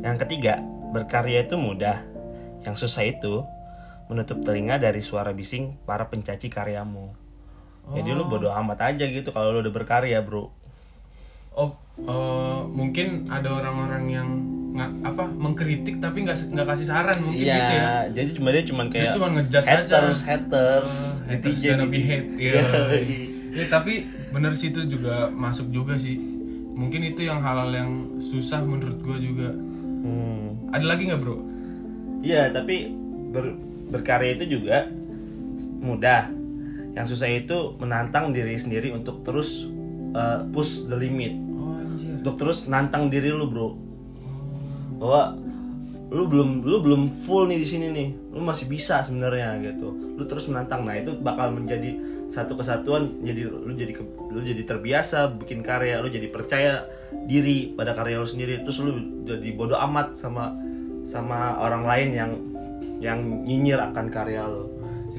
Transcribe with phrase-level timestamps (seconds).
[0.00, 0.60] Yang ketiga,
[0.90, 2.02] berkarya itu mudah.
[2.62, 3.42] Yang susah itu
[4.06, 7.12] menutup telinga dari suara bising para pencaci karyamu.
[7.88, 10.52] Jadi lu bodo amat aja gitu kalau lu udah berkarya, Bro.
[11.52, 14.28] Oh, eh, mungkin ada orang-orang yang
[14.68, 17.90] nggak apa mengkritik tapi nggak nggak kasih saran mungkin Iya, gitu ya.
[18.14, 19.74] jadi cuma dia cuman kayak cuma ngejudge aja.
[19.74, 20.94] haters, haters,
[21.26, 22.52] Eh, haters netizen gonna be hate, ya.
[22.62, 22.62] Iya.
[23.48, 26.14] Ya, tapi bener sih itu juga masuk juga sih.
[26.78, 27.90] Mungkin itu yang hal-hal yang
[28.20, 29.50] susah menurut gua juga.
[29.98, 30.70] Hmm.
[30.70, 31.36] Ada lagi nggak bro?
[32.22, 32.90] Iya, tapi
[33.30, 33.58] ber-
[33.88, 34.88] berkarya itu juga
[35.78, 36.30] mudah.
[36.98, 39.70] Yang susah itu menantang diri sendiri untuk terus
[40.14, 41.34] uh, push the limit.
[41.54, 42.18] Oh anjir.
[42.18, 43.78] Untuk terus nantang diri lu, Bro.
[44.98, 45.38] Bahwa
[46.08, 48.08] lu belum lu belum full nih di sini nih.
[48.32, 49.92] Lu masih bisa sebenarnya gitu.
[49.92, 50.88] Lu terus menantang.
[50.88, 51.96] Nah, itu bakal menjadi
[52.28, 56.84] satu kesatuan jadi lu jadi ke- lu jadi terbiasa bikin karya, lu jadi percaya
[57.24, 58.92] diri pada karya lu sendiri terus lu
[59.24, 60.52] jadi bodoh amat sama
[61.08, 62.30] sama orang lain yang
[63.00, 64.68] yang nyinyir akan karya lu.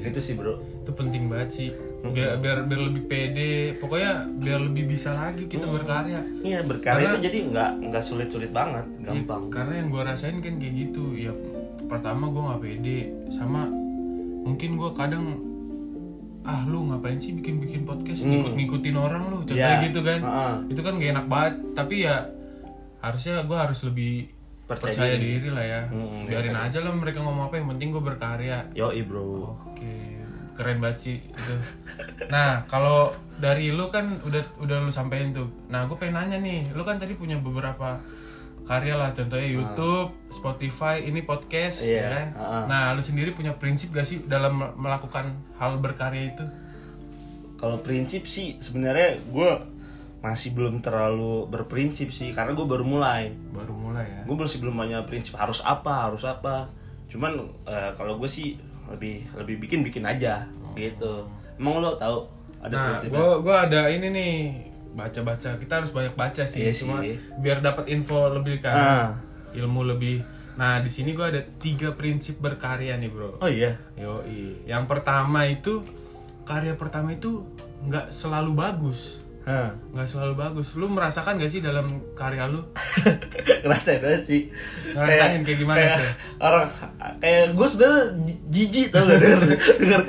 [0.00, 0.62] Itu sih, Bro.
[0.86, 1.68] Itu penting banget sih.
[2.02, 3.52] Biar, biar biar lebih pede.
[3.76, 6.20] Pokoknya biar lebih bisa lagi kita berkarya.
[6.40, 9.48] Iya, berkarya itu jadi nggak nggak sulit-sulit banget, gampang.
[9.48, 11.12] Karena yang gue rasain kan kayak gitu.
[11.12, 11.32] Ya
[11.82, 12.98] pertama gue nggak pede
[13.28, 13.66] sama
[14.40, 15.24] mungkin gue kadang
[16.40, 19.76] ah lu ngapain sih bikin bikin podcast ngikut ngikutin orang lu contohnya Hmm.
[19.76, 19.84] Iya.
[19.84, 20.54] gitu kan Heeh.
[20.68, 22.16] itu kan gak enak banget tapi ya
[22.98, 24.30] harusnya gue harus lebih
[24.62, 25.50] Percaya percaya, diri.
[25.50, 29.58] lah ya Hmm, biarin aja lah mereka ngomong apa yang penting gue berkarya Yoi, Bro.
[29.66, 30.19] Oke,
[30.60, 31.54] keren banget sih itu.
[32.28, 35.48] Nah, kalau dari lu kan udah udah lu sampein tuh.
[35.66, 37.96] Nah, gue pengen nanya nih, lu kan tadi punya beberapa
[38.68, 42.26] karya lah, contohnya YouTube, Spotify, ini podcast, Iya, ya kan?
[42.36, 42.64] heeh.
[42.68, 46.44] Nah, lu sendiri punya prinsip gak sih dalam me- melakukan hal berkarya itu?
[47.56, 49.50] Kalau prinsip sih sebenarnya gue
[50.20, 53.32] masih belum terlalu berprinsip sih karena gue baru mulai.
[53.50, 54.20] Baru mulai ya.
[54.22, 56.68] Gue masih belum punya prinsip harus apa, harus apa.
[57.08, 58.54] Cuman eh, kalau gue sih
[58.90, 61.26] lebih lebih bikin bikin aja gitu.
[61.56, 62.26] Emang lo tahu
[62.58, 63.16] ada Nah, prinsipnya?
[63.16, 64.32] gue gua ada ini nih
[64.92, 65.54] baca-baca.
[65.54, 67.14] Kita harus banyak baca sih, Iya cuma sih.
[67.38, 69.08] biar dapat info lebih kan, Ah.
[69.52, 70.20] ilmu lebih.
[70.56, 73.38] Nah, di sini gue ada tiga prinsip berkarya nih, bro.
[73.38, 73.78] Oh iya.
[73.94, 74.66] Yoi.
[74.66, 75.80] Yang pertama itu
[76.42, 77.46] karya pertama itu
[77.82, 79.22] nggak selalu bagus.
[79.42, 80.74] Nggak selalu bagus.
[80.74, 82.60] Lu merasakan gak sih dalam karya lu?
[83.64, 84.52] Ngerasain aja sih.
[84.92, 86.10] Ngerasain kayak gimana kayak tuh?
[86.38, 86.66] Orang
[87.18, 89.40] kayak gue sebenarnya ji- jijik tau gak denger
[89.76, 90.00] denger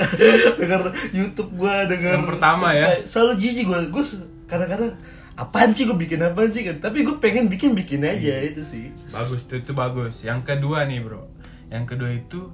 [0.58, 0.82] denger
[1.12, 2.88] YouTube gue denger Yang pertama ya?
[3.02, 3.80] Selalu jijik gue.
[3.90, 4.04] Gue
[4.46, 4.92] kadang-kadang
[5.34, 6.78] apaan sih gue bikin apaan sih kan?
[6.78, 8.52] Tapi gue pengen bikin bikin aja Iya.
[8.52, 8.94] itu sih.
[9.10, 10.22] Bagus tuh itu bagus.
[10.22, 11.26] Yang kedua nih bro,
[11.68, 12.52] yang kedua itu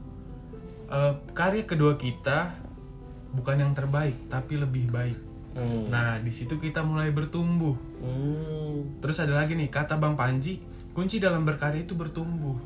[0.87, 2.55] eh, karya kedua kita
[3.27, 5.19] bukan yang terbaik tapi lebih baik.
[5.57, 5.89] Hmm.
[5.89, 7.73] Nah di situ kita mulai bertumbuh.
[7.99, 9.01] Hmm.
[9.01, 10.61] Terus ada lagi nih kata Bang Panji,
[10.93, 12.61] kunci dalam berkarya itu bertumbuh.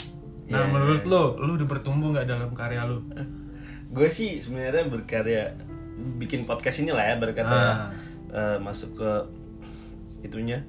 [0.51, 2.99] Nah Iya, menurut lo, lo udah bertumbuh nggak dalam karya lo?
[3.95, 5.55] Gue sih sebenarnya berkarya
[6.19, 7.75] bikin podcast ini lah ya berkata Ah.
[8.31, 9.11] eh, masuk ke
[10.23, 10.63] itunya.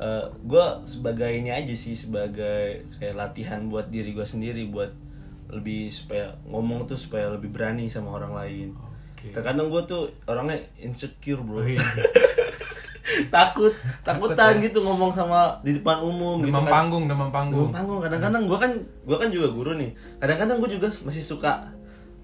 [0.00, 4.90] Eh, gue sebagai ini aja sih sebagai kayak latihan buat diri gue sendiri buat
[5.52, 8.68] lebih supaya ngomong tuh supaya lebih berani sama orang lain.
[9.22, 9.30] Oke.
[9.30, 11.78] Terkadang gue tuh orangnya insecure bro, Oh, iya.
[13.28, 13.72] takut
[14.02, 16.72] takutan gitu ngomong sama di depan umum gitu Demam kan.
[16.72, 17.68] panggung, demam panggung.
[17.68, 21.52] Demam panggung kadang-kadang gue kan gue kan juga guru nih kadang-kadang gue juga masih suka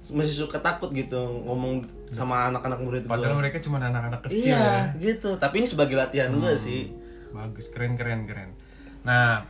[0.09, 4.89] masih suka takut gitu ngomong sama anak-anak murid gue Padahal mereka cuma anak-anak kecil iya
[4.89, 5.13] ya.
[5.13, 6.89] gitu tapi ini sebagai latihan gue sih
[7.29, 8.57] Bagus, keren keren keren.
[9.05, 9.45] Nah,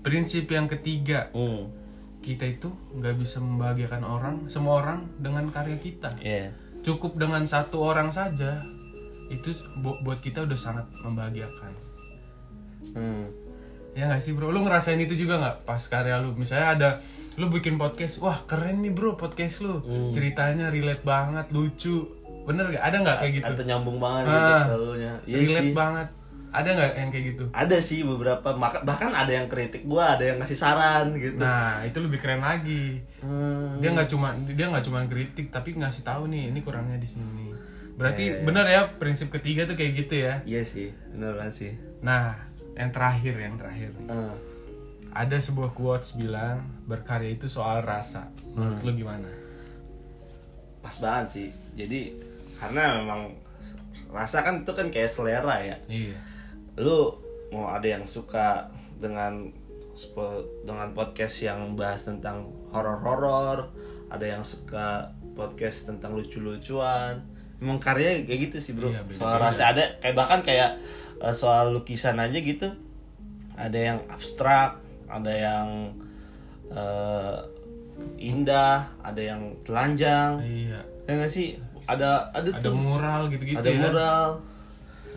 [0.00, 1.84] prinsip yang ketiga, hmm
[2.22, 6.06] kita itu nggak bisa membahagiakan orang, semua orang dengan karya kita.
[6.22, 8.62] iya Cukup dengan satu orang saja,
[9.28, 11.72] itu bu- buat kita udah sangat membahagiakan.
[12.92, 13.26] hmm.
[13.92, 16.32] Ya nggak sih bro, lu ngerasain itu juga nggak pas karya lu?
[16.32, 16.90] Misalnya ada
[17.34, 22.08] lu bikin podcast, wah keren nih bro podcast lu, ceritanya relate banget, lucu,
[22.42, 22.82] bener gak?
[22.82, 23.52] Ada nggak kayak gitu?
[23.52, 26.08] atau nyambung banget Ah, gitu iya relate sih banget.
[26.52, 27.44] Ada nggak yang kayak gitu?
[27.50, 28.44] ada sih beberapa
[28.78, 33.00] bahkan ada yang kritik gue ada yang ngasih saran gitu Nah itu lebih keren lagi.
[33.18, 33.80] Hmm.
[33.80, 37.24] Dia nggak cuma dia nggak cuma kritik tapi ngasih tahu nih ini kurangnya di sini.
[37.48, 37.56] Iya,
[37.92, 40.34] Berarti bener ya prinsip ketiga tuh kayak gitu ya.
[40.44, 42.36] iya sih beneran sih Nah
[42.72, 43.90] yang terakhir yang terakhir.
[44.06, 44.36] Ah.
[45.12, 48.28] ada sebuah quotes bilang berkarya itu soal rasa.
[48.50, 48.86] Menurut Hmm.
[48.86, 49.28] lu gimana?
[50.78, 52.10] pas banget sih jadi
[52.56, 53.30] karena memang
[54.10, 56.16] rasa kan itu kan kayak selera ya Iya.
[56.76, 57.12] Lu
[57.52, 59.52] mau ada yang suka dengan
[60.64, 63.68] dengan podcast yang bahas tentang horor-horor
[64.08, 67.24] ada yang suka podcast tentang lucu-lucuan.
[67.60, 68.92] Emang karya kayak gitu sih bro.
[68.92, 70.76] Iya, soal rasa ada kayak bahkan kayak
[71.20, 72.68] eh, soal lukisan aja gitu.
[73.56, 75.68] Ada yang abstrak ada yang
[76.72, 77.38] eh,
[78.20, 80.40] indah ada yang telanjang.
[80.40, 80.80] Iya.
[81.08, 81.56] Ya nggak sih?
[81.88, 82.76] Ada ada, ada tuh.
[82.76, 83.80] mural gitu-gitu ada ya.
[83.80, 84.28] mural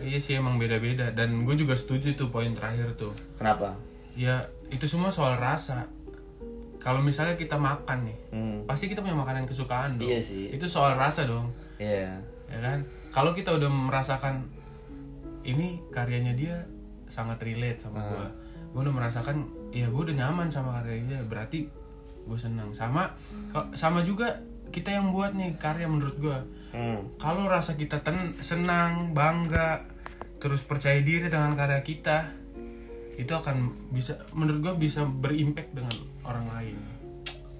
[0.02, 1.12] iya sih emang beda-beda.
[1.12, 3.12] Dan gue juga setuju tuh poin terakhir tuh.
[3.38, 3.76] Kenapa?
[4.16, 5.88] Ya itu semua soal rasa.
[6.80, 8.58] Kalau misalnya kita makan nih hmm.
[8.70, 10.06] pasti kita punya makanan kesukaan dong.
[10.06, 10.54] Iya sih.
[10.54, 11.50] itu soal rasa dong.
[11.82, 12.22] Iya.
[12.46, 12.86] ya kan?
[13.10, 14.46] Kalau kita udah merasakan
[15.42, 16.62] ini karyanya dia
[17.10, 18.06] sangat relate sama Ah.
[18.06, 18.26] gua
[18.70, 19.36] gua udah merasakan
[19.74, 21.20] ya gua udah nyaman sama karyanya dia.
[21.26, 21.66] Berarti
[22.26, 22.70] gue senang.
[22.74, 23.10] Sama
[23.74, 26.40] sama juga kita yang buat nih karya menurut gua
[26.70, 27.08] Hmm.
[27.16, 29.86] kalau rasa kita ten senang bangga
[30.36, 32.28] terus percaya diri dengan karya kita
[33.16, 36.76] itu akan bisa menurut gua bisa berimpact dengan orang lain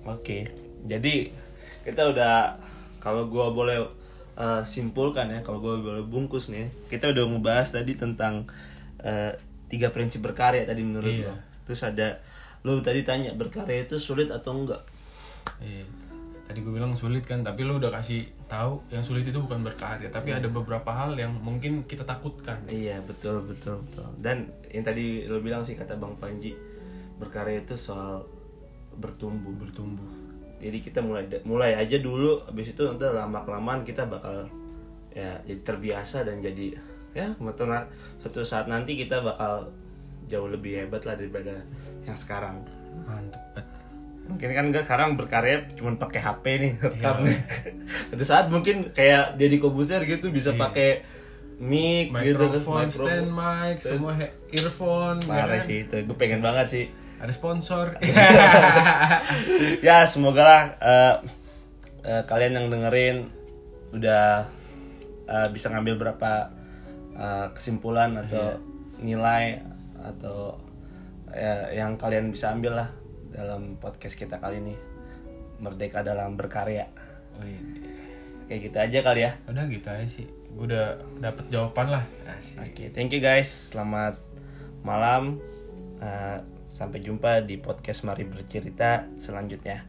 [0.05, 0.47] Oke.
[0.85, 1.35] Jadi
[1.83, 2.55] kita udah
[2.99, 3.83] kalau gua boleh
[4.37, 8.47] eh, simpulkan ya, kalau gua boleh bungkus nih, kita udah ngebahas tadi tentang
[9.03, 9.35] eh,
[9.67, 11.27] tiga prinsip berkarya tadi menurut Iya.
[11.27, 11.35] lo.
[11.65, 12.23] Terus ada
[12.63, 14.83] lu tadi tanya berkarya itu sulit atau enggak?
[15.59, 15.83] Iya.
[16.47, 20.07] Tadi gue bilang sulit kan, tapi lu udah kasih tahu yang sulit itu bukan berkarya,
[20.15, 22.63] tapi ada beberapa hal yang mungkin kita takutkan.
[22.71, 24.07] Iya betul betul betul.
[24.23, 26.55] Dan yang tadi lo bilang sih kata Bang Panji
[27.19, 28.23] berkarya itu soal
[28.95, 29.51] bertumbuh.
[29.59, 30.07] Bertumbuh.
[30.63, 34.47] Jadi kita mulai mulai aja dulu, habis itu nanti lama kelamaan kita bakal
[35.11, 36.77] ya jadi terbiasa dan jadi
[37.17, 39.73] ya suatu saat nanti kita bakal
[40.31, 41.59] jauh lebih hebat lah daripada
[42.07, 42.63] yang sekarang.
[43.03, 43.66] Mantep.
[44.27, 47.23] Mungkin kan enggak sekarang berkarya cuma pakai HP nih rekam.
[48.11, 51.07] Suatu saat mungkin kayak jadi kobuser gitu bisa pakai
[51.57, 55.65] mic gitu Microphone, stand mic, semua he- earphone, ya Parah kan?
[55.65, 56.85] sih itu, gue pengen banget sih.
[57.17, 57.97] Ada sponsor.
[59.87, 61.15] ya semoga lah eh,
[62.05, 63.17] eh, kalian yang dengerin
[63.97, 64.45] udah
[65.25, 66.53] eh, bisa ngambil berapa
[67.17, 68.61] eh, kesimpulan atau
[69.01, 69.61] nilai
[69.97, 70.61] atau
[71.33, 72.89] ya, yang kalian bisa ambil lah
[73.33, 74.75] dalam podcast kita kali ini.
[75.63, 76.87] Merdeka dalam berkarya.
[77.41, 77.61] Wih,
[78.47, 79.33] kayak gitu aja kali ya.
[79.49, 80.27] Udah gitu aja sih.
[80.57, 82.05] Udah dapet jawaban lah.
[82.61, 83.49] oke thank you guys.
[83.73, 84.21] Selamat
[84.85, 85.41] malam.
[85.97, 89.87] Eh, sampai jumpa di podcast mari bercerita selanjutnya.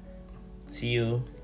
[0.71, 1.36] See you